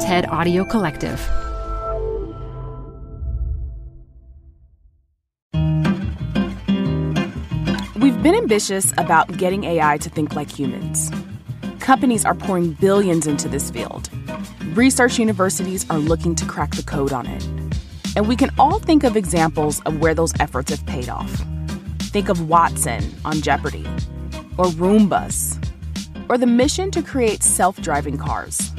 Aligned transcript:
TED 0.00 0.28
Audio 0.28 0.64
Collective. 0.64 1.20
We've 7.96 8.22
been 8.22 8.34
ambitious 8.34 8.92
about 8.98 9.36
getting 9.36 9.64
AI 9.64 9.98
to 9.98 10.08
think 10.08 10.34
like 10.34 10.50
humans. 10.50 11.10
Companies 11.80 12.24
are 12.24 12.34
pouring 12.34 12.72
billions 12.72 13.26
into 13.26 13.48
this 13.48 13.70
field. 13.70 14.08
Research 14.74 15.18
universities 15.18 15.84
are 15.90 15.98
looking 15.98 16.34
to 16.36 16.44
crack 16.44 16.72
the 16.72 16.82
code 16.82 17.12
on 17.12 17.26
it. 17.26 17.44
And 18.16 18.26
we 18.28 18.36
can 18.36 18.50
all 18.58 18.78
think 18.78 19.04
of 19.04 19.16
examples 19.16 19.80
of 19.80 20.00
where 20.00 20.14
those 20.14 20.32
efforts 20.40 20.70
have 20.70 20.84
paid 20.86 21.08
off. 21.08 21.30
Think 21.98 22.28
of 22.28 22.48
Watson 22.48 23.14
on 23.24 23.40
Jeopardy! 23.40 23.86
or 24.58 24.66
Roombas, 24.66 25.56
or 26.28 26.36
the 26.36 26.46
mission 26.46 26.90
to 26.90 27.02
create 27.02 27.42
self 27.42 27.80
driving 27.80 28.18
cars. 28.18 28.72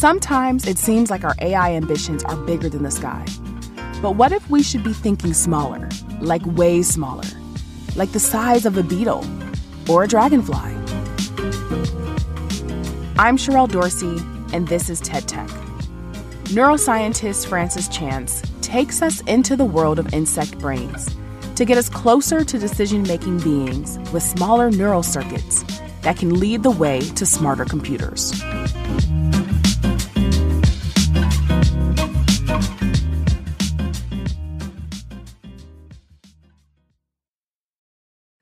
Sometimes 0.00 0.66
it 0.66 0.78
seems 0.78 1.10
like 1.10 1.24
our 1.24 1.34
AI 1.42 1.74
ambitions 1.74 2.24
are 2.24 2.36
bigger 2.46 2.70
than 2.70 2.84
the 2.84 2.90
sky. 2.90 3.22
But 4.00 4.12
what 4.12 4.32
if 4.32 4.48
we 4.48 4.62
should 4.62 4.82
be 4.82 4.94
thinking 4.94 5.34
smaller, 5.34 5.90
like 6.20 6.40
way 6.46 6.80
smaller, 6.80 7.28
like 7.96 8.10
the 8.12 8.18
size 8.18 8.64
of 8.64 8.78
a 8.78 8.82
beetle 8.82 9.22
or 9.90 10.04
a 10.04 10.08
dragonfly? 10.08 10.56
I'm 13.18 13.36
Sherrell 13.36 13.68
Dorsey, 13.68 14.16
and 14.54 14.66
this 14.68 14.88
is 14.88 15.02
TED 15.02 15.28
Tech. 15.28 15.50
Neuroscientist 16.44 17.46
Frances 17.46 17.86
Chance 17.88 18.40
takes 18.62 19.02
us 19.02 19.20
into 19.26 19.54
the 19.54 19.66
world 19.66 19.98
of 19.98 20.14
insect 20.14 20.58
brains 20.58 21.14
to 21.56 21.66
get 21.66 21.76
us 21.76 21.90
closer 21.90 22.42
to 22.42 22.58
decision 22.58 23.02
making 23.02 23.40
beings 23.40 23.98
with 24.14 24.22
smaller 24.22 24.70
neural 24.70 25.02
circuits 25.02 25.62
that 26.00 26.16
can 26.16 26.40
lead 26.40 26.62
the 26.62 26.70
way 26.70 27.00
to 27.00 27.26
smarter 27.26 27.66
computers. 27.66 28.42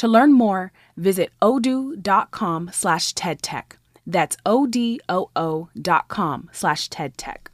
To 0.00 0.08
learn 0.08 0.32
more, 0.32 0.72
visit 0.96 1.30
odoo.com 1.42 2.70
slash 2.72 3.12
tedtech. 3.12 3.72
That's 4.06 4.38
O-D-O-O 4.46 5.68
dot 5.78 6.08
com 6.08 6.48
slash 6.52 6.88
tedtech. 6.88 7.48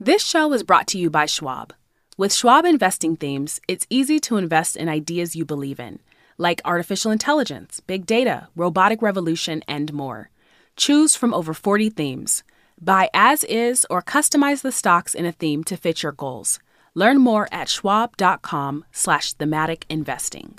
This 0.00 0.24
show 0.24 0.54
is 0.54 0.62
brought 0.62 0.86
to 0.88 0.98
you 0.98 1.10
by 1.10 1.26
Schwab. 1.26 1.74
With 2.16 2.32
Schwab 2.32 2.64
investing 2.64 3.14
themes, 3.14 3.60
it's 3.68 3.86
easy 3.90 4.18
to 4.20 4.38
invest 4.38 4.74
in 4.74 4.88
ideas 4.88 5.36
you 5.36 5.44
believe 5.44 5.78
in, 5.78 6.00
like 6.38 6.62
artificial 6.64 7.10
intelligence, 7.10 7.80
big 7.80 8.06
data, 8.06 8.48
robotic 8.56 9.02
revolution, 9.02 9.62
and 9.68 9.92
more. 9.92 10.30
Choose 10.76 11.14
from 11.14 11.34
over 11.34 11.52
40 11.52 11.90
themes. 11.90 12.42
Buy 12.80 13.10
as 13.12 13.44
is 13.44 13.86
or 13.90 14.00
customize 14.00 14.62
the 14.62 14.72
stocks 14.72 15.14
in 15.14 15.26
a 15.26 15.32
theme 15.32 15.62
to 15.64 15.76
fit 15.76 16.02
your 16.02 16.12
goals. 16.12 16.58
Learn 16.94 17.18
more 17.18 17.50
at 17.52 17.68
schwab.com 17.68 18.86
slash 18.92 19.34
thematic 19.34 19.84
investing. 19.90 20.58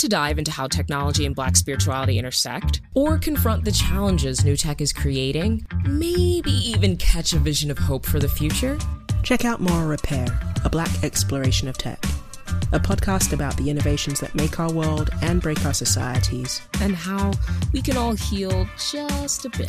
Want 0.00 0.12
to 0.12 0.16
dive 0.16 0.38
into 0.38 0.50
how 0.50 0.66
technology 0.66 1.26
and 1.26 1.34
black 1.34 1.56
spirituality 1.56 2.18
intersect? 2.18 2.80
Or 2.94 3.18
confront 3.18 3.66
the 3.66 3.70
challenges 3.70 4.46
new 4.46 4.56
tech 4.56 4.80
is 4.80 4.94
creating? 4.94 5.66
Maybe 5.84 6.52
even 6.52 6.96
catch 6.96 7.34
a 7.34 7.38
vision 7.38 7.70
of 7.70 7.76
hope 7.76 8.06
for 8.06 8.18
the 8.18 8.26
future? 8.26 8.78
Check 9.22 9.44
out 9.44 9.60
Moral 9.60 9.86
Repair, 9.86 10.26
a 10.64 10.70
black 10.70 10.88
exploration 11.04 11.68
of 11.68 11.76
tech. 11.76 12.02
A 12.72 12.80
podcast 12.80 13.34
about 13.34 13.54
the 13.58 13.68
innovations 13.68 14.20
that 14.20 14.34
make 14.34 14.58
our 14.58 14.72
world 14.72 15.10
and 15.20 15.42
break 15.42 15.62
our 15.66 15.74
societies. 15.74 16.62
And 16.80 16.96
how 16.96 17.32
we 17.74 17.82
can 17.82 17.98
all 17.98 18.14
heal 18.14 18.66
just 18.90 19.44
a 19.44 19.50
bit. 19.50 19.68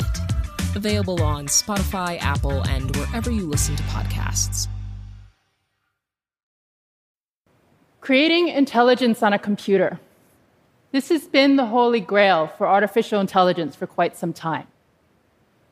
Available 0.74 1.22
on 1.22 1.46
Spotify, 1.46 2.18
Apple, 2.22 2.62
and 2.68 2.96
wherever 2.96 3.30
you 3.30 3.46
listen 3.46 3.76
to 3.76 3.82
podcasts. 3.82 4.66
Creating 8.00 8.48
intelligence 8.48 9.22
on 9.22 9.34
a 9.34 9.38
computer. 9.38 10.00
This 10.92 11.08
has 11.08 11.26
been 11.26 11.56
the 11.56 11.66
holy 11.66 12.00
grail 12.00 12.46
for 12.46 12.66
artificial 12.66 13.18
intelligence 13.18 13.74
for 13.74 13.86
quite 13.86 14.16
some 14.16 14.34
time. 14.34 14.66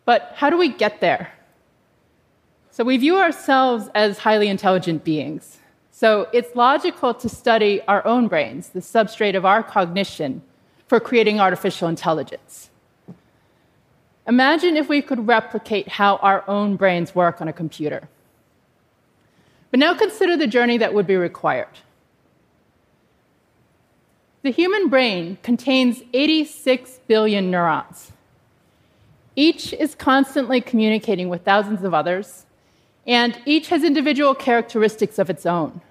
But 0.07 0.33
how 0.37 0.49
do 0.49 0.57
we 0.57 0.71
get 0.71 1.01
there? 1.01 1.33
So, 2.71 2.85
we 2.85 2.97
view 2.97 3.19
ourselves 3.19 3.91
as 3.95 4.19
highly 4.19 4.49
intelligent 4.49 5.05
beings. 5.05 5.59
So, 5.91 6.29
it's 6.33 6.57
logical 6.57 7.13
to 7.15 7.29
study 7.29 7.83
our 7.87 8.05
own 8.07 8.29
brains, 8.29 8.71
the 8.71 8.81
substrate 8.81 9.37
of 9.37 9.45
our 9.45 9.63
cognition, 9.63 10.41
for 10.87 10.99
creating 11.01 11.39
artificial 11.39 11.89
intelligence. 11.89 12.71
Imagine 14.27 14.77
if 14.77 14.89
we 14.89 15.03
could 15.03 15.27
replicate 15.27 15.89
how 15.89 16.17
our 16.17 16.45
own 16.49 16.77
brains 16.77 17.15
work 17.15 17.41
on 17.41 17.49
a 17.49 17.53
computer. 17.53 18.09
But 19.71 19.81
now 19.81 19.95
consider 19.95 20.37
the 20.37 20.47
journey 20.47 20.79
that 20.79 20.95
would 20.95 21.07
be 21.07 21.17
required. 21.17 21.79
The 24.43 24.51
human 24.51 24.89
brain 24.89 25.37
contains 25.43 26.03
86 26.15 27.01
billion 27.07 27.51
neurons. 27.51 28.13
Each 29.37 29.75
is 29.75 29.95
constantly 29.95 30.63
communicating 30.63 31.29
with 31.29 31.45
thousands 31.45 31.85
of 31.85 31.93
others, 31.93 32.47
and 33.07 33.39
each 33.45 33.69
has 33.69 33.85
individual 33.85 34.35
characteristics 34.35 35.19
of 35.19 35.29
its 35.29 35.45
own. 35.45 35.83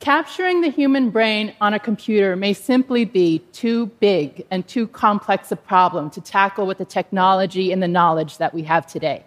Capturing 0.00 0.62
the 0.62 0.70
human 0.70 1.10
brain 1.10 1.54
on 1.60 1.74
a 1.74 1.78
computer 1.78 2.34
may 2.34 2.54
simply 2.54 3.04
be 3.04 3.40
too 3.52 3.86
big 4.00 4.46
and 4.50 4.66
too 4.66 4.86
complex 4.86 5.52
a 5.52 5.56
problem 5.56 6.08
to 6.10 6.22
tackle 6.22 6.66
with 6.66 6.78
the 6.78 6.84
technology 6.84 7.72
and 7.72 7.82
the 7.82 7.88
knowledge 7.88 8.38
that 8.38 8.54
we 8.54 8.62
have 8.62 8.86
today. 8.86 9.22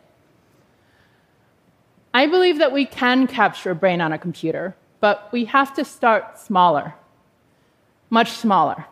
I 2.15 2.25
believe 2.25 2.57
that 2.57 2.71
we 2.71 2.85
can 2.85 3.27
capture 3.27 3.71
a 3.71 3.75
brain 3.75 4.01
on 4.01 4.11
a 4.11 4.17
computer, 4.17 4.75
but 4.99 5.29
we 5.31 5.45
have 5.45 5.73
to 5.75 5.85
start 5.85 6.39
smaller 6.39 6.95
much 8.09 8.31
smaller. 8.31 8.85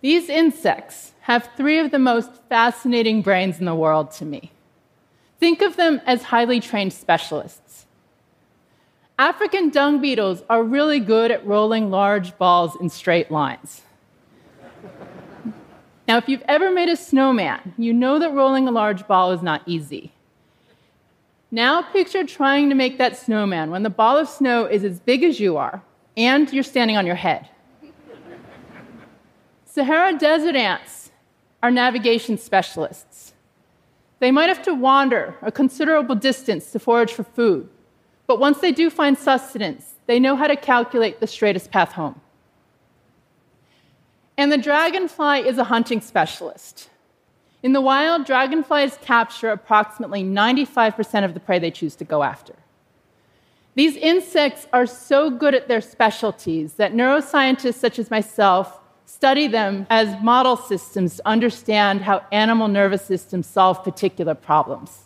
These 0.00 0.28
insects 0.28 1.12
have 1.22 1.50
three 1.56 1.78
of 1.78 1.90
the 1.90 1.98
most 1.98 2.30
fascinating 2.48 3.22
brains 3.22 3.58
in 3.58 3.64
the 3.64 3.74
world 3.74 4.12
to 4.12 4.24
me. 4.24 4.52
Think 5.40 5.60
of 5.60 5.76
them 5.76 6.00
as 6.06 6.24
highly 6.24 6.60
trained 6.60 6.92
specialists. 6.92 7.86
African 9.18 9.70
dung 9.70 10.00
beetles 10.00 10.42
are 10.48 10.62
really 10.62 11.00
good 11.00 11.30
at 11.30 11.44
rolling 11.44 11.90
large 11.90 12.38
balls 12.38 12.76
in 12.80 12.88
straight 12.88 13.30
lines. 13.30 13.82
Now, 16.06 16.16
if 16.16 16.28
you've 16.28 16.44
ever 16.48 16.70
made 16.70 16.88
a 16.88 16.96
snowman, 16.96 17.74
you 17.76 17.92
know 17.92 18.18
that 18.18 18.32
rolling 18.32 18.66
a 18.66 18.70
large 18.70 19.06
ball 19.06 19.32
is 19.32 19.42
not 19.42 19.62
easy. 19.66 20.12
Now, 21.50 21.82
picture 21.82 22.24
trying 22.24 22.68
to 22.68 22.74
make 22.74 22.98
that 22.98 23.16
snowman 23.16 23.70
when 23.70 23.82
the 23.82 23.90
ball 23.90 24.16
of 24.16 24.28
snow 24.28 24.64
is 24.64 24.84
as 24.84 25.00
big 25.00 25.24
as 25.24 25.40
you 25.40 25.56
are, 25.56 25.82
and 26.18 26.52
you're 26.52 26.64
standing 26.64 26.96
on 26.96 27.06
your 27.06 27.14
head. 27.14 27.48
Sahara 29.64 30.18
desert 30.18 30.56
ants 30.56 31.10
are 31.62 31.70
navigation 31.70 32.36
specialists. 32.36 33.32
They 34.18 34.32
might 34.32 34.48
have 34.48 34.62
to 34.62 34.74
wander 34.74 35.36
a 35.42 35.52
considerable 35.52 36.16
distance 36.16 36.72
to 36.72 36.80
forage 36.80 37.12
for 37.12 37.22
food, 37.22 37.68
but 38.26 38.40
once 38.40 38.58
they 38.58 38.72
do 38.72 38.90
find 38.90 39.16
sustenance, 39.16 39.94
they 40.06 40.18
know 40.18 40.34
how 40.34 40.48
to 40.48 40.56
calculate 40.56 41.20
the 41.20 41.28
straightest 41.28 41.70
path 41.70 41.92
home. 41.92 42.20
And 44.36 44.50
the 44.50 44.58
dragonfly 44.58 45.46
is 45.46 45.56
a 45.56 45.64
hunting 45.64 46.00
specialist. 46.00 46.90
In 47.62 47.72
the 47.72 47.80
wild, 47.80 48.24
dragonflies 48.24 48.98
capture 49.00 49.50
approximately 49.50 50.24
95% 50.24 51.24
of 51.24 51.34
the 51.34 51.40
prey 51.40 51.60
they 51.60 51.70
choose 51.70 51.94
to 51.96 52.04
go 52.04 52.24
after. 52.24 52.54
These 53.78 53.94
insects 53.94 54.66
are 54.72 54.86
so 54.86 55.30
good 55.30 55.54
at 55.54 55.68
their 55.68 55.80
specialties 55.80 56.72
that 56.74 56.94
neuroscientists 56.94 57.74
such 57.74 58.00
as 58.00 58.10
myself 58.10 58.80
study 59.06 59.46
them 59.46 59.86
as 59.88 60.20
model 60.20 60.56
systems 60.56 61.18
to 61.18 61.28
understand 61.28 62.00
how 62.00 62.26
animal 62.32 62.66
nervous 62.66 63.02
systems 63.02 63.46
solve 63.46 63.84
particular 63.84 64.34
problems. 64.34 65.04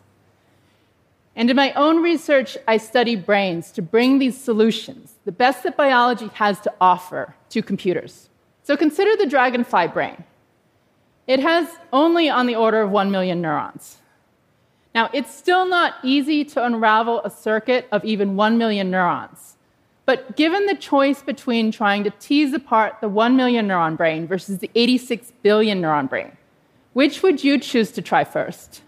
And 1.36 1.50
in 1.50 1.56
my 1.56 1.74
own 1.74 2.02
research, 2.02 2.56
I 2.66 2.78
study 2.78 3.14
brains 3.14 3.72
to 3.72 3.82
bring 3.82 4.18
these 4.18 4.40
solutions, 4.40 5.16
the 5.26 5.32
best 5.32 5.64
that 5.64 5.76
biology 5.76 6.30
has 6.32 6.58
to 6.60 6.72
offer, 6.80 7.34
to 7.50 7.60
computers. 7.60 8.30
So 8.62 8.74
consider 8.74 9.14
the 9.16 9.26
dragonfly 9.26 9.88
brain. 9.88 10.24
It 11.26 11.40
has 11.40 11.68
only 11.92 12.30
on 12.30 12.46
the 12.46 12.56
order 12.56 12.80
of 12.80 12.90
1 12.90 13.10
million 13.10 13.42
neurons. 13.42 13.98
Now, 14.94 15.08
it's 15.12 15.34
still 15.34 15.66
not 15.66 15.94
easy 16.02 16.44
to 16.44 16.64
unravel 16.64 17.22
a 17.24 17.30
circuit 17.30 17.88
of 17.92 18.04
even 18.04 18.36
1 18.36 18.58
million 18.58 18.90
neurons. 18.90 19.56
But 20.04 20.36
given 20.36 20.66
the 20.66 20.74
choice 20.74 21.22
between 21.22 21.70
trying 21.70 22.04
to 22.04 22.10
tease 22.10 22.52
apart 22.52 22.96
the 23.00 23.08
1 23.08 23.36
million 23.36 23.68
neuron 23.68 23.96
brain 23.96 24.26
versus 24.26 24.58
the 24.58 24.70
86 24.74 25.32
billion 25.42 25.80
neuron 25.80 26.08
brain, 26.08 26.36
which 26.92 27.22
would 27.22 27.42
you 27.42 27.58
choose 27.58 27.90
to 27.92 28.02
try 28.02 28.24
first? 28.24 28.82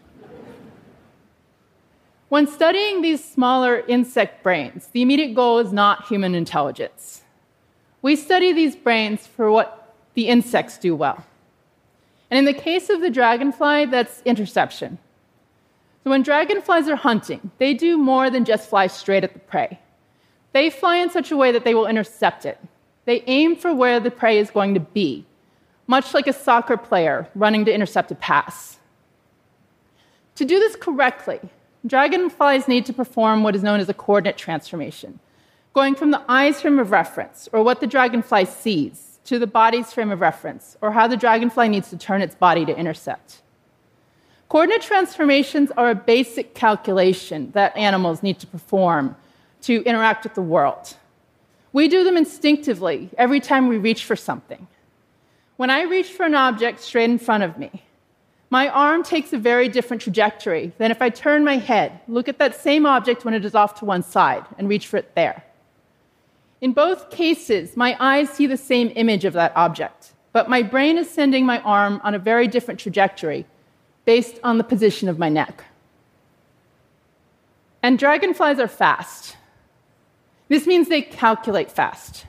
When 2.29 2.47
studying 2.47 3.01
these 3.01 3.25
smaller 3.25 3.85
insect 3.87 4.43
brains, 4.43 4.89
the 4.89 5.03
immediate 5.03 5.35
goal 5.35 5.59
is 5.59 5.73
not 5.73 6.07
human 6.09 6.35
intelligence. 6.35 7.23
We 8.03 8.17
study 8.17 8.53
these 8.53 8.75
brains 8.75 9.27
for 9.27 9.51
what 9.51 9.95
the 10.15 10.29
insects 10.29 10.77
do 10.77 10.97
well. 10.97 11.25
And 12.31 12.39
in 12.39 12.45
the 12.45 12.61
case 12.61 12.91
of 12.91 13.01
the 13.01 13.11
dragonfly, 13.11 13.87
that's 13.87 14.21
interception. 14.25 14.99
So 16.05 16.11
when 16.11 16.23
dragonflies 16.23 16.87
are 16.89 16.97
hunting, 16.97 17.51
they 17.57 17.73
do 17.73 17.97
more 17.97 18.29
than 18.29 18.45
just 18.45 18.69
fly 18.69 18.89
straight 18.89 19.25
at 19.25 19.33
the 19.33 19.39
prey. 19.39 19.81
They 20.53 20.69
fly 20.69 20.99
in 20.99 21.09
such 21.09 21.31
a 21.33 21.37
way 21.37 21.51
that 21.51 21.65
they 21.65 21.75
will 21.75 21.87
intercept 21.87 22.45
it. 22.45 22.61
They 23.07 23.25
aim 23.27 23.57
for 23.57 23.75
where 23.75 23.99
the 24.01 24.11
prey 24.11 24.39
is 24.39 24.51
going 24.51 24.75
to 24.75 24.81
be, 24.81 25.25
much 25.87 26.13
like 26.13 26.27
a 26.27 26.33
soccer 26.35 26.77
player 26.77 27.29
running 27.35 27.65
to 27.65 27.73
intercept 27.73 28.11
a 28.11 28.15
pass. 28.15 28.79
To 30.35 30.45
do 30.45 30.59
this 30.59 30.77
correctly, 30.77 31.41
dragonflies 31.87 32.69
need 32.69 32.85
to 32.87 32.93
perform 32.93 33.43
what 33.43 33.57
is 33.57 33.63
known 33.63 33.81
as 33.81 33.89
a 33.89 33.95
coordinate 33.95 34.37
transformation, 34.37 35.21
going 35.73 35.95
from 35.95 36.11
the 36.11 36.23
eye's 36.29 36.61
frame 36.61 36.79
of 36.79 36.91
reference, 36.91 37.49
or 37.51 37.63
what 37.63 37.81
the 37.81 37.87
dragonfly 37.87 38.45
sees, 38.45 39.21
to 39.25 39.39
the 39.39 39.47
body's 39.47 39.91
frame 39.93 40.13
of 40.13 40.21
reference, 40.21 40.77
or 40.83 40.93
how 40.93 41.07
the 41.07 41.17
dragonfly 41.17 41.69
needs 41.71 41.89
to 41.89 41.97
turn 41.97 42.21
its 42.21 42.35
body 42.35 42.67
to 42.67 42.77
intercept. 42.77 43.41
Coordinate 44.55 44.83
transformations 44.83 45.73
are 45.77 45.91
a 45.91 45.97
basic 45.97 46.55
calculation 46.55 47.51
that 47.55 47.77
animals 47.77 48.23
need 48.23 48.39
to 48.39 48.47
perform 48.47 49.17
to 49.63 49.83
interact 49.83 50.23
with 50.23 50.35
the 50.35 50.43
world. 50.43 50.95
We 51.73 51.89
do 51.89 52.05
them 52.05 52.17
instinctively 52.17 53.11
every 53.19 53.41
time 53.41 53.67
we 53.67 53.79
reach 53.79 54.05
for 54.05 54.15
something. 54.15 54.69
When 55.57 55.71
I 55.71 55.83
reach 55.83 56.13
for 56.13 56.25
an 56.25 56.37
object 56.37 56.79
straight 56.83 57.11
in 57.11 57.19
front 57.19 57.43
of 57.43 57.59
me, 57.59 57.83
my 58.49 58.69
arm 58.69 59.03
takes 59.03 59.33
a 59.33 59.39
very 59.39 59.69
different 59.69 60.01
trajectory 60.01 60.71
than 60.79 60.93
if 60.93 61.03
I 61.03 61.11
turn 61.11 61.43
my 61.43 61.57
head, 61.57 61.99
look 62.07 62.29
at 62.29 62.39
that 62.39 62.55
same 62.55 62.87
object 62.87 63.25
when 63.25 63.35
it 63.35 63.45
is 63.45 63.57
off 63.57 63.81
to 63.81 63.85
one 63.85 64.05
side, 64.05 64.45
and 64.57 64.69
reach 64.69 64.87
for 64.87 64.99
it 64.99 65.17
there. 65.17 65.43
In 66.61 66.73
both 66.73 67.11
cases, 67.11 67.77
my 67.77 67.97
eyes 67.99 68.31
see 68.31 68.47
the 68.47 68.57
same 68.57 68.93
image 68.95 69.25
of 69.25 69.33
that 69.33 69.53
object, 69.57 70.13
but 70.33 70.49
my 70.49 70.63
brain 70.63 70.97
is 70.97 71.11
sending 71.11 71.45
my 71.45 71.59
arm 71.63 72.01
on 72.05 72.15
a 72.15 72.21
very 72.21 72.47
different 72.47 72.79
trajectory 72.79 73.47
based 74.05 74.39
on 74.45 74.59
the 74.59 74.65
position 74.65 75.09
of 75.09 75.19
my 75.19 75.29
neck. 75.29 75.65
And 77.83 77.99
dragonflies 77.99 78.59
are 78.59 78.69
fast. 78.69 79.37
This 80.49 80.67
means 80.67 80.89
they 80.89 81.03
calculate 81.03 81.71
fast. 81.71 82.27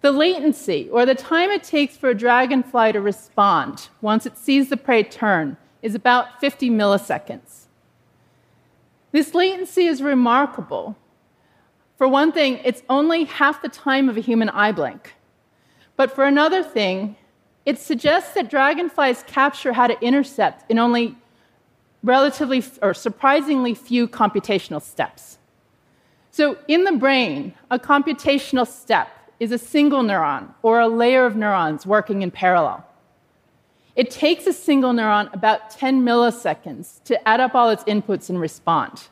The 0.00 0.12
latency, 0.12 0.88
or 0.90 1.04
the 1.04 1.14
time 1.14 1.50
it 1.50 1.62
takes 1.62 1.96
for 1.96 2.10
a 2.10 2.14
dragonfly 2.14 2.92
to 2.92 3.00
respond 3.00 3.88
once 4.00 4.24
it 4.24 4.38
sees 4.38 4.70
the 4.70 4.76
prey 4.76 5.02
turn, 5.02 5.56
is 5.82 5.94
about 5.94 6.40
50 6.40 6.70
milliseconds. 6.70 7.66
This 9.12 9.34
latency 9.34 9.86
is 9.86 10.02
remarkable. 10.02 10.96
For 11.98 12.08
one 12.08 12.32
thing, 12.32 12.60
it's 12.64 12.82
only 12.88 13.24
half 13.24 13.60
the 13.60 13.68
time 13.68 14.08
of 14.08 14.16
a 14.16 14.20
human 14.20 14.48
eye 14.50 14.72
blink. 14.72 15.14
But 15.96 16.12
for 16.14 16.24
another 16.24 16.62
thing, 16.62 17.16
it 17.64 17.78
suggests 17.78 18.34
that 18.34 18.50
dragonflies 18.50 19.22
capture 19.26 19.72
how 19.72 19.86
to 19.86 20.00
intercept 20.00 20.70
in 20.70 20.78
only 20.78 21.16
relatively 22.02 22.64
or 22.80 22.94
surprisingly 22.94 23.74
few 23.74 24.08
computational 24.08 24.80
steps. 24.80 25.38
So, 26.30 26.56
in 26.68 26.84
the 26.84 26.92
brain, 26.92 27.54
a 27.70 27.78
computational 27.78 28.66
step 28.66 29.08
is 29.40 29.52
a 29.52 29.58
single 29.58 30.02
neuron 30.02 30.54
or 30.62 30.80
a 30.80 30.88
layer 30.88 31.26
of 31.26 31.36
neurons 31.36 31.86
working 31.86 32.22
in 32.22 32.30
parallel. 32.30 32.86
It 33.96 34.10
takes 34.10 34.46
a 34.46 34.52
single 34.52 34.92
neuron 34.92 35.32
about 35.34 35.70
10 35.70 36.02
milliseconds 36.02 37.02
to 37.04 37.28
add 37.28 37.40
up 37.40 37.54
all 37.54 37.70
its 37.70 37.84
inputs 37.84 38.30
and 38.30 38.40
respond. 38.40 39.08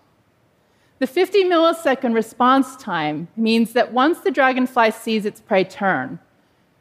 The 1.01 1.07
50 1.07 1.45
millisecond 1.45 2.15
response 2.15 2.77
time 2.77 3.29
means 3.37 3.73
that 3.73 3.93
once 3.93 4.21
the 4.21 4.31
dragonfly 4.31 4.93
sees 4.93 5.27
its 5.27 5.41
prey 5.41 5.65
turn, 5.65 6.19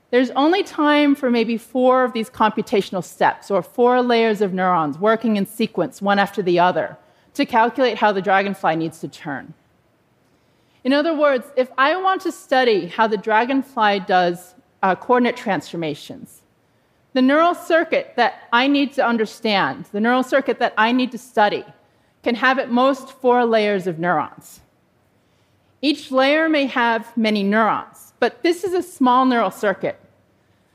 there's 0.09 0.29
only 0.31 0.63
time 0.63 1.15
for 1.15 1.29
maybe 1.29 1.57
four 1.57 2.03
of 2.03 2.13
these 2.13 2.29
computational 2.29 3.03
steps, 3.03 3.51
or 3.51 3.61
four 3.61 4.01
layers 4.01 4.41
of 4.41 4.53
neurons 4.53 4.97
working 4.97 5.35
in 5.35 5.45
sequence, 5.45 6.01
one 6.01 6.19
after 6.19 6.41
the 6.41 6.59
other, 6.59 6.97
to 7.33 7.45
calculate 7.45 7.97
how 7.97 8.11
the 8.11 8.21
dragonfly 8.21 8.75
needs 8.75 8.99
to 8.99 9.07
turn. 9.07 9.53
In 10.83 10.93
other 10.93 11.13
words, 11.13 11.45
if 11.57 11.69
I 11.77 11.97
want 11.97 12.21
to 12.21 12.31
study 12.31 12.87
how 12.87 13.07
the 13.07 13.17
dragonfly 13.17 13.99
does 14.01 14.55
uh, 14.81 14.95
coordinate 14.95 15.35
transformations, 15.35 16.41
the 17.13 17.21
neural 17.21 17.53
circuit 17.53 18.13
that 18.15 18.47
I 18.53 18.67
need 18.67 18.93
to 18.93 19.05
understand, 19.05 19.89
the 19.91 19.99
neural 19.99 20.23
circuit 20.23 20.59
that 20.59 20.73
I 20.77 20.93
need 20.93 21.11
to 21.11 21.17
study, 21.17 21.65
can 22.23 22.35
have 22.35 22.59
at 22.59 22.71
most 22.71 23.11
four 23.11 23.43
layers 23.45 23.87
of 23.87 23.99
neurons. 23.99 24.61
Each 25.81 26.11
layer 26.11 26.47
may 26.47 26.65
have 26.65 27.15
many 27.17 27.43
neurons. 27.43 28.06
But 28.19 28.41
this 28.43 28.63
is 28.63 28.73
a 28.73 28.81
small 28.81 29.25
neural 29.25 29.51
circuit, 29.51 29.99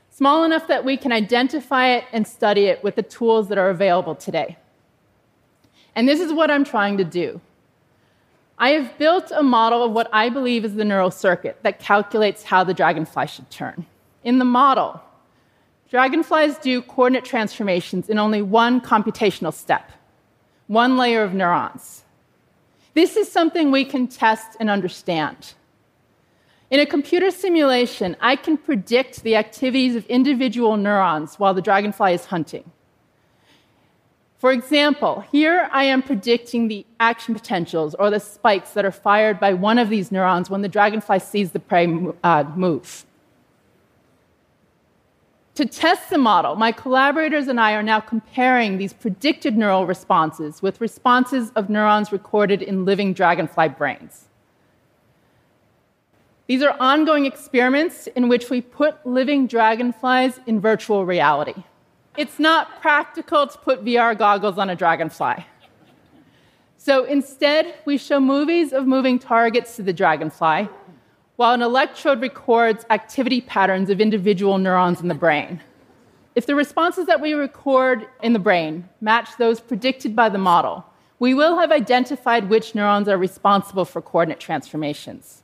small 0.09 0.43
enough 0.43 0.67
that 0.67 0.85
we 0.85 0.97
can 0.97 1.11
identify 1.11 1.87
it 1.89 2.05
and 2.13 2.27
study 2.27 2.65
it 2.65 2.83
with 2.83 2.95
the 2.95 3.03
tools 3.03 3.49
that 3.49 3.57
are 3.57 3.69
available 3.69 4.15
today. 4.15 4.57
And 5.95 6.07
this 6.07 6.19
is 6.19 6.31
what 6.31 6.49
I'm 6.49 6.63
trying 6.63 6.97
to 6.97 7.03
do. 7.03 7.41
I 8.57 8.69
have 8.69 8.97
built 8.97 9.31
a 9.35 9.43
model 9.43 9.83
of 9.83 9.91
what 9.91 10.09
I 10.13 10.29
believe 10.29 10.63
is 10.63 10.75
the 10.75 10.85
neural 10.85 11.11
circuit 11.11 11.59
that 11.63 11.79
calculates 11.79 12.43
how 12.43 12.63
the 12.63 12.73
dragonfly 12.73 13.27
should 13.27 13.49
turn. 13.49 13.85
In 14.23 14.39
the 14.39 14.45
model, 14.45 15.01
dragonflies 15.89 16.57
do 16.59 16.81
coordinate 16.81 17.25
transformations 17.25 18.09
in 18.09 18.17
only 18.17 18.41
one 18.41 18.79
computational 18.79 19.53
step, 19.53 19.91
one 20.67 20.97
layer 20.97 21.23
of 21.23 21.33
neurons. 21.33 22.03
This 22.93 23.17
is 23.17 23.31
something 23.31 23.71
we 23.71 23.85
can 23.85 24.07
test 24.07 24.55
and 24.59 24.69
understand. 24.69 25.55
In 26.73 26.79
a 26.79 26.87
computer 26.87 27.29
simulation, 27.29 28.17
I 28.19 28.35
can 28.35 28.57
predict 28.57 29.21
the 29.21 29.35
activities 29.35 29.95
of 29.95 30.07
individual 30.07 30.75
neurons 30.75 31.35
while 31.35 31.53
the 31.53 31.61
dragonfly 31.61 32.15
is 32.15 32.25
hunting. 32.25 32.71
For 34.39 34.51
example, 34.51 35.23
here 35.31 35.69
I 35.71 35.83
am 35.83 36.01
predicting 36.01 36.69
the 36.69 36.83
action 36.99 37.35
potentials 37.35 37.93
or 37.93 38.09
the 38.09 38.19
spikes 38.19 38.71
that 38.71 38.85
are 38.85 38.91
fired 38.91 39.39
by 39.39 39.53
one 39.53 39.77
of 39.77 39.89
these 39.89 40.11
neurons 40.11 40.49
when 40.49 40.63
the 40.63 40.67
dragonfly 40.67 41.19
sees 41.19 41.51
the 41.51 41.59
prey 41.59 41.95
uh, 42.23 42.45
move. 42.55 43.05
To 45.53 45.67
test 45.67 46.09
the 46.09 46.17
model, 46.17 46.55
my 46.55 46.71
collaborators 46.71 47.47
and 47.47 47.59
I 47.59 47.73
are 47.73 47.83
now 47.83 47.99
comparing 47.99 48.79
these 48.79 48.93
predicted 48.93 49.55
neural 49.55 49.85
responses 49.85 50.63
with 50.63 50.81
responses 50.81 51.51
of 51.55 51.69
neurons 51.69 52.11
recorded 52.11 52.63
in 52.63 52.83
living 52.83 53.13
dragonfly 53.13 53.69
brains. 53.69 54.25
These 56.47 56.61
are 56.61 56.75
ongoing 56.79 57.25
experiments 57.25 58.07
in 58.07 58.27
which 58.27 58.49
we 58.49 58.59
put 58.61 59.05
living 59.05 59.47
dragonflies 59.47 60.41
in 60.45 60.59
virtual 60.59 61.05
reality. 61.05 61.63
It's 62.17 62.37
not 62.37 62.81
practical 62.81 63.47
to 63.47 63.57
put 63.57 63.85
VR 63.85 64.17
goggles 64.17 64.57
on 64.57 64.69
a 64.69 64.75
dragonfly. 64.75 65.45
So 66.77 67.05
instead, 67.05 67.75
we 67.85 67.97
show 67.97 68.19
movies 68.19 68.73
of 68.73 68.85
moving 68.85 69.19
targets 69.19 69.77
to 69.77 69.83
the 69.83 69.93
dragonfly, 69.93 70.67
while 71.37 71.53
an 71.53 71.61
electrode 71.61 72.21
records 72.21 72.85
activity 72.89 73.39
patterns 73.39 73.89
of 73.89 74.01
individual 74.01 74.57
neurons 74.57 74.99
in 74.99 75.07
the 75.07 75.15
brain. 75.15 75.61
If 76.35 76.45
the 76.45 76.55
responses 76.55 77.05
that 77.05 77.21
we 77.21 77.33
record 77.33 78.05
in 78.21 78.33
the 78.33 78.39
brain 78.39 78.89
match 78.99 79.37
those 79.37 79.61
predicted 79.61 80.13
by 80.13 80.27
the 80.27 80.37
model, 80.37 80.83
we 81.19 81.33
will 81.33 81.57
have 81.57 81.71
identified 81.71 82.49
which 82.49 82.75
neurons 82.75 83.07
are 83.07 83.17
responsible 83.17 83.85
for 83.85 84.01
coordinate 84.01 84.41
transformations. 84.41 85.42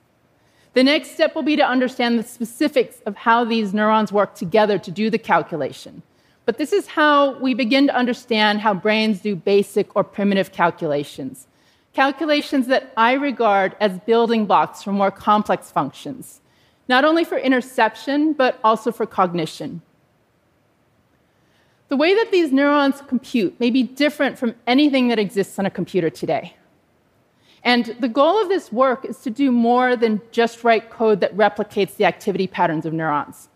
The 0.79 0.85
next 0.85 1.11
step 1.11 1.35
will 1.35 1.43
be 1.43 1.57
to 1.57 1.67
understand 1.67 2.17
the 2.17 2.23
specifics 2.23 3.01
of 3.05 3.17
how 3.17 3.43
these 3.43 3.73
neurons 3.73 4.13
work 4.13 4.33
together 4.33 4.79
to 4.79 4.89
do 4.89 5.09
the 5.09 5.17
calculation. 5.17 6.03
but 6.45 6.57
this 6.57 6.71
is 6.71 6.87
how 6.87 7.37
we 7.39 7.53
begin 7.53 7.87
to 7.87 7.93
understand 7.93 8.61
how 8.61 8.73
brains 8.73 9.19
do 9.19 9.35
basic 9.35 9.93
or 9.93 10.05
primitive 10.05 10.53
calculations. 10.53 11.47
Calculations 11.91 12.67
that 12.67 12.93
I 12.95 13.11
regard 13.11 13.75
as 13.81 13.99
building 14.11 14.45
blocks 14.45 14.81
for 14.81 14.93
more 14.93 15.11
complex 15.11 15.69
functions, 15.69 16.39
not 16.87 17.03
only 17.03 17.25
for 17.25 17.37
interception, 17.37 18.31
but 18.31 18.57
also 18.63 18.93
for 18.93 19.05
cognition. 19.05 19.81
The 21.89 21.97
way 21.97 22.13
that 22.15 22.31
these 22.31 22.53
neurons 22.53 23.01
compute 23.01 23.59
may 23.59 23.69
be 23.69 23.83
different 23.83 24.39
from 24.39 24.55
anything 24.65 25.09
that 25.09 25.19
exists 25.19 25.59
on 25.59 25.65
a 25.65 25.69
computer 25.69 26.09
today. 26.09 26.55
And 27.63 27.85
the 27.99 28.07
goal 28.07 28.41
of 28.41 28.47
this 28.47 28.71
work 28.71 29.05
is 29.05 29.19
to 29.19 29.29
do 29.29 29.51
more 29.51 29.95
than 29.95 30.21
just 30.31 30.63
write 30.63 30.89
code 30.89 31.19
that 31.19 31.35
replicates 31.35 31.95
the 31.97 32.05
activity 32.05 32.47
patterns 32.47 32.85
of 32.85 32.93
neurons. 32.93 33.49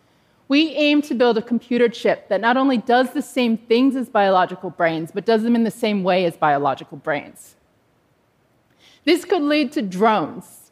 We 0.50 0.72
aim 0.72 1.01
to 1.03 1.15
build 1.15 1.38
a 1.38 1.41
computer 1.41 1.88
chip 1.88 2.27
that 2.27 2.41
not 2.41 2.57
only 2.57 2.77
does 2.77 3.13
the 3.13 3.22
same 3.22 3.57
things 3.57 3.95
as 3.95 4.10
biological 4.10 4.69
brains, 4.69 5.12
but 5.12 5.25
does 5.25 5.43
them 5.43 5.55
in 5.55 5.63
the 5.63 5.72
same 5.72 6.03
way 6.03 6.25
as 6.25 6.36
biological 6.36 6.98
brains. 6.98 7.55
This 9.05 9.25
could 9.25 9.41
lead 9.41 9.72
to 9.74 9.81
drones, 9.81 10.72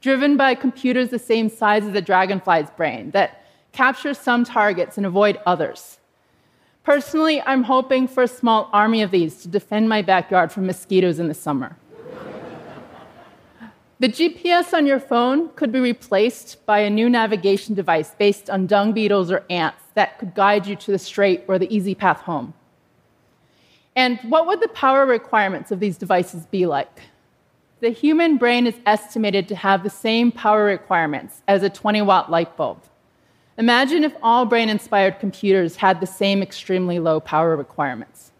driven 0.00 0.36
by 0.36 0.54
computers 0.54 1.10
the 1.10 1.18
same 1.18 1.48
size 1.48 1.84
as 1.84 1.94
a 1.94 2.00
dragonfly's 2.00 2.70
brain, 2.70 3.12
that 3.12 3.44
capture 3.72 4.12
some 4.12 4.44
targets 4.44 4.96
and 4.96 5.06
avoid 5.06 5.40
others. 5.46 5.98
Personally, 6.84 7.40
I'm 7.42 7.62
hoping 7.62 8.08
for 8.08 8.24
a 8.24 8.28
small 8.28 8.68
army 8.72 9.02
of 9.02 9.12
these 9.12 9.40
to 9.42 9.48
defend 9.48 9.88
my 9.88 10.02
backyard 10.02 10.50
from 10.50 10.66
mosquitoes 10.66 11.18
in 11.18 11.28
the 11.28 11.34
summer. 11.34 11.76
The 14.02 14.08
GPS 14.08 14.72
on 14.72 14.84
your 14.84 14.98
phone 14.98 15.48
could 15.50 15.70
be 15.70 15.78
replaced 15.78 16.66
by 16.66 16.80
a 16.80 16.90
new 16.90 17.08
navigation 17.08 17.72
device 17.72 18.16
based 18.18 18.50
on 18.50 18.66
dung 18.66 18.92
beetles 18.92 19.30
or 19.30 19.44
ants 19.48 19.84
that 19.94 20.18
could 20.18 20.34
guide 20.34 20.66
you 20.66 20.74
to 20.74 20.90
the 20.90 20.98
straight 20.98 21.44
or 21.46 21.56
the 21.56 21.72
easy 21.72 21.94
path 21.94 22.20
home. 22.22 22.52
And 23.94 24.18
what 24.28 24.48
would 24.48 24.60
the 24.60 24.66
power 24.66 25.06
requirements 25.06 25.70
of 25.70 25.78
these 25.78 25.96
devices 25.96 26.46
be 26.46 26.66
like? 26.66 27.02
The 27.78 27.90
human 27.90 28.38
brain 28.38 28.66
is 28.66 28.74
estimated 28.86 29.46
to 29.46 29.54
have 29.54 29.84
the 29.84 29.90
same 29.90 30.32
power 30.32 30.64
requirements 30.64 31.40
as 31.46 31.62
a 31.62 31.70
20 31.70 32.02
watt 32.02 32.28
light 32.28 32.56
bulb. 32.56 32.82
Imagine 33.56 34.02
if 34.02 34.16
all 34.20 34.46
brain 34.46 34.68
inspired 34.68 35.20
computers 35.20 35.76
had 35.76 36.00
the 36.00 36.08
same 36.08 36.42
extremely 36.42 36.98
low 36.98 37.20
power 37.20 37.56
requirements. 37.56 38.32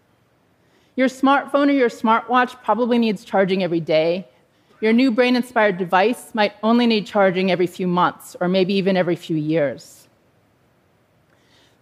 Your 0.96 1.06
smartphone 1.06 1.68
or 1.68 1.72
your 1.72 1.88
smartwatch 1.88 2.60
probably 2.64 2.98
needs 2.98 3.24
charging 3.24 3.62
every 3.62 3.78
day. 3.78 4.26
Your 4.82 4.92
new 4.92 5.12
brain 5.12 5.36
inspired 5.36 5.78
device 5.78 6.34
might 6.34 6.54
only 6.60 6.88
need 6.88 7.06
charging 7.06 7.52
every 7.52 7.68
few 7.68 7.86
months 7.86 8.36
or 8.40 8.48
maybe 8.48 8.74
even 8.74 8.96
every 8.96 9.14
few 9.14 9.36
years. 9.36 10.08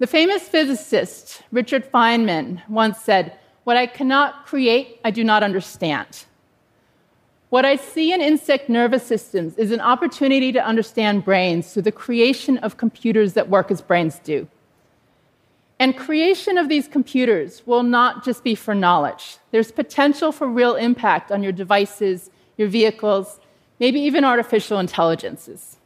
The 0.01 0.07
famous 0.07 0.43
physicist 0.43 1.43
Richard 1.51 1.91
Feynman 1.91 2.61
once 2.69 3.01
said, 3.01 3.39
What 3.65 3.79
I 3.79 3.87
cannot 3.87 4.45
create, 4.45 5.01
I 5.03 5.11
do 5.11 5.25
not 5.25 5.43
understand. 5.43 6.27
What 7.49 7.65
I 7.65 7.77
see 7.77 8.13
in 8.13 8.21
insect 8.21 8.69
nervous 8.69 9.07
systems 9.07 9.57
is 9.57 9.73
an 9.73 9.81
opportunity 9.81 10.53
to 10.53 10.63
understand 10.63 11.25
brains 11.25 11.73
through 11.73 11.83
the 11.85 11.93
creation 11.93 12.59
of 12.59 12.77
computers 12.77 13.33
that 13.33 13.49
work 13.49 13.71
as 13.71 13.81
brains 13.81 14.19
do. 14.19 14.47
And 15.79 15.97
creation 15.97 16.59
of 16.59 16.69
these 16.69 16.87
computers 16.87 17.67
will 17.67 17.83
not 17.83 18.23
just 18.27 18.45
be 18.45 18.55
for 18.55 18.75
knowledge. 18.75 19.39
There's 19.53 19.73
potential 19.73 20.33
for 20.33 20.47
real 20.47 20.75
impact 20.75 21.33
on 21.33 21.43
your 21.43 21.53
devices, 21.53 22.31
your 22.61 22.69
vehicles, 22.69 23.41
maybe 23.81 23.99
even 24.01 24.23
artificial 24.23 24.79
intelligences. 24.79 25.79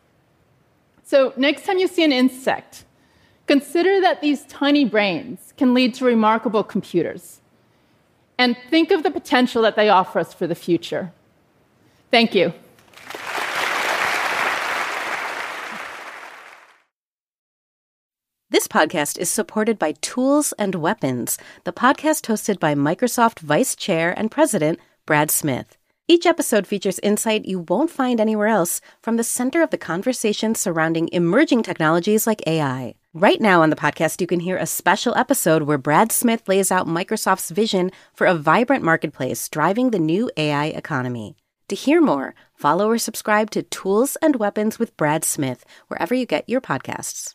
So, 1.04 1.32
next 1.36 1.64
time 1.64 1.78
you 1.78 1.86
see 1.86 2.02
an 2.02 2.12
insect, 2.12 2.84
consider 3.46 4.00
that 4.00 4.20
these 4.20 4.44
tiny 4.46 4.84
brains 4.84 5.54
can 5.56 5.72
lead 5.72 5.94
to 5.94 6.04
remarkable 6.04 6.64
computers. 6.64 7.40
And 8.36 8.56
think 8.68 8.90
of 8.90 9.04
the 9.04 9.12
potential 9.12 9.62
that 9.62 9.76
they 9.76 9.88
offer 9.88 10.18
us 10.18 10.34
for 10.34 10.48
the 10.48 10.56
future. 10.56 11.12
Thank 12.10 12.34
you. 12.34 12.52
This 18.50 18.66
podcast 18.66 19.18
is 19.18 19.30
supported 19.30 19.78
by 19.78 19.92
Tools 20.00 20.52
and 20.58 20.74
Weapons, 20.74 21.38
the 21.62 21.72
podcast 21.72 22.22
hosted 22.26 22.58
by 22.58 22.74
Microsoft 22.74 23.38
Vice 23.38 23.76
Chair 23.76 24.12
and 24.16 24.30
President 24.30 24.80
Brad 25.06 25.30
Smith. 25.30 25.76
Each 26.06 26.26
episode 26.26 26.66
features 26.66 26.98
insight 27.02 27.46
you 27.46 27.60
won't 27.60 27.90
find 27.90 28.20
anywhere 28.20 28.48
else 28.48 28.82
from 29.00 29.16
the 29.16 29.24
center 29.24 29.62
of 29.62 29.70
the 29.70 29.78
conversation 29.78 30.54
surrounding 30.54 31.08
emerging 31.12 31.62
technologies 31.62 32.26
like 32.26 32.46
AI. 32.46 32.96
Right 33.14 33.40
now 33.40 33.62
on 33.62 33.70
the 33.70 33.76
podcast, 33.76 34.20
you 34.20 34.26
can 34.26 34.40
hear 34.40 34.58
a 34.58 34.66
special 34.66 35.16
episode 35.16 35.62
where 35.62 35.78
Brad 35.78 36.12
Smith 36.12 36.46
lays 36.46 36.70
out 36.70 36.86
Microsoft's 36.86 37.50
vision 37.50 37.90
for 38.12 38.26
a 38.26 38.34
vibrant 38.34 38.84
marketplace 38.84 39.48
driving 39.48 39.92
the 39.92 39.98
new 39.98 40.30
AI 40.36 40.66
economy. 40.66 41.36
To 41.68 41.74
hear 41.74 42.02
more, 42.02 42.34
follow 42.54 42.90
or 42.90 42.98
subscribe 42.98 43.50
to 43.52 43.62
Tools 43.62 44.16
and 44.20 44.36
Weapons 44.36 44.78
with 44.78 44.98
Brad 44.98 45.24
Smith 45.24 45.64
wherever 45.88 46.14
you 46.14 46.26
get 46.26 46.46
your 46.46 46.60
podcasts. 46.60 47.34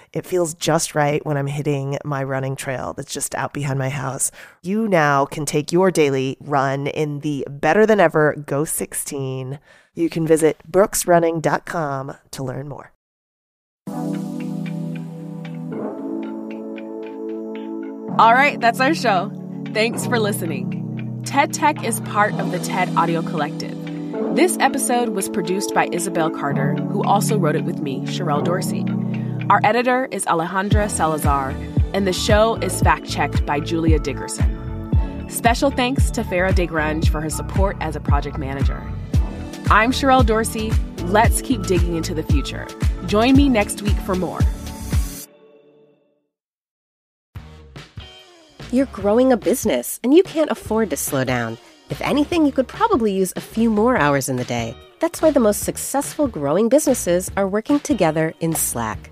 it 0.13 0.25
feels 0.25 0.53
just 0.53 0.93
right 0.93 1.25
when 1.25 1.37
I'm 1.37 1.47
hitting 1.47 1.97
my 2.03 2.23
running 2.23 2.55
trail 2.55 2.93
that's 2.93 3.13
just 3.13 3.33
out 3.35 3.53
behind 3.53 3.79
my 3.79 3.89
house. 3.89 4.31
You 4.61 4.87
now 4.87 5.25
can 5.25 5.45
take 5.45 5.71
your 5.71 5.91
daily 5.91 6.37
run 6.41 6.87
in 6.87 7.19
the 7.19 7.47
better 7.49 7.85
than 7.85 7.99
ever 7.99 8.35
Ghost 8.45 8.75
16. 8.75 9.59
You 9.93 10.09
can 10.09 10.27
visit 10.27 10.57
brooksrunning.com 10.69 12.17
to 12.31 12.43
learn 12.43 12.67
more. 12.67 12.91
All 18.19 18.33
right, 18.33 18.59
that's 18.59 18.79
our 18.79 18.93
show. 18.93 19.31
Thanks 19.73 20.05
for 20.05 20.19
listening. 20.19 21.23
TED 21.25 21.53
Tech 21.53 21.83
is 21.83 22.01
part 22.01 22.33
of 22.33 22.51
the 22.51 22.59
TED 22.59 22.95
Audio 22.97 23.21
Collective. 23.21 23.77
This 24.35 24.57
episode 24.59 25.09
was 25.09 25.29
produced 25.29 25.73
by 25.73 25.87
Isabel 25.91 26.29
Carter, 26.29 26.75
who 26.75 27.03
also 27.03 27.37
wrote 27.37 27.55
it 27.55 27.63
with 27.63 27.79
me, 27.79 28.01
Sherrell 28.01 28.43
Dorsey. 28.43 28.85
Our 29.51 29.59
editor 29.65 30.07
is 30.11 30.23
Alejandra 30.27 30.89
Salazar, 30.89 31.49
and 31.93 32.07
the 32.07 32.13
show 32.13 32.55
is 32.61 32.79
fact 32.79 33.09
checked 33.09 33.45
by 33.45 33.59
Julia 33.59 33.99
Dickerson. 33.99 35.27
Special 35.29 35.69
thanks 35.69 36.09
to 36.11 36.23
Farah 36.23 36.55
DeGrange 36.55 37.09
for 37.09 37.19
her 37.19 37.29
support 37.29 37.75
as 37.81 37.97
a 37.97 37.99
project 37.99 38.37
manager. 38.37 38.81
I'm 39.69 39.91
Sherrell 39.91 40.25
Dorsey. 40.25 40.71
Let's 41.03 41.41
keep 41.41 41.63
digging 41.63 41.97
into 41.97 42.13
the 42.13 42.23
future. 42.23 42.65
Join 43.07 43.35
me 43.35 43.49
next 43.49 43.81
week 43.81 43.97
for 44.05 44.15
more. 44.15 44.39
You're 48.71 48.85
growing 48.85 49.33
a 49.33 49.37
business 49.37 49.99
and 50.01 50.13
you 50.13 50.23
can't 50.23 50.49
afford 50.49 50.91
to 50.91 50.95
slow 50.95 51.25
down. 51.25 51.57
If 51.89 51.99
anything, 51.99 52.45
you 52.45 52.53
could 52.53 52.69
probably 52.69 53.11
use 53.11 53.33
a 53.35 53.41
few 53.41 53.69
more 53.69 53.97
hours 53.97 54.29
in 54.29 54.37
the 54.37 54.45
day. 54.45 54.77
That's 55.01 55.21
why 55.21 55.31
the 55.31 55.41
most 55.41 55.63
successful 55.63 56.29
growing 56.29 56.69
businesses 56.69 57.29
are 57.35 57.49
working 57.49 57.81
together 57.81 58.33
in 58.39 58.55
Slack. 58.55 59.11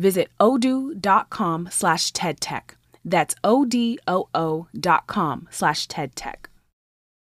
Visit 0.00 0.28
odoo.com 0.40 1.68
slash 1.70 2.12
TEDTech. 2.12 2.62
That's 3.04 3.34
O-D-O-O 3.44 4.66
dot 4.78 5.06
com 5.06 5.48
slash 5.50 5.86
TEDTech. 5.86 6.49